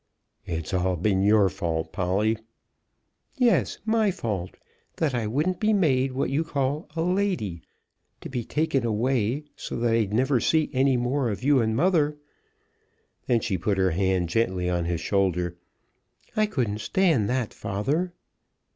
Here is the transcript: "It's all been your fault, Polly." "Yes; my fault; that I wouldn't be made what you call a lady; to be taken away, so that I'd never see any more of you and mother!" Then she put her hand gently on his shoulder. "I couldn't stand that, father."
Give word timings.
"It's 0.47 0.73
all 0.73 0.95
been 0.95 1.21
your 1.21 1.47
fault, 1.47 1.91
Polly." 1.93 2.35
"Yes; 3.37 3.77
my 3.85 4.09
fault; 4.09 4.57
that 4.95 5.13
I 5.13 5.27
wouldn't 5.27 5.59
be 5.59 5.73
made 5.73 6.13
what 6.13 6.31
you 6.31 6.43
call 6.43 6.89
a 6.95 7.03
lady; 7.03 7.61
to 8.21 8.27
be 8.27 8.43
taken 8.43 8.83
away, 8.83 9.43
so 9.55 9.75
that 9.77 9.93
I'd 9.93 10.11
never 10.11 10.39
see 10.39 10.71
any 10.73 10.97
more 10.97 11.29
of 11.29 11.43
you 11.43 11.61
and 11.61 11.75
mother!" 11.75 12.17
Then 13.27 13.41
she 13.41 13.59
put 13.59 13.77
her 13.77 13.91
hand 13.91 14.29
gently 14.29 14.67
on 14.67 14.85
his 14.85 15.01
shoulder. 15.01 15.59
"I 16.35 16.47
couldn't 16.47 16.79
stand 16.81 17.29
that, 17.29 17.53
father." 17.53 18.11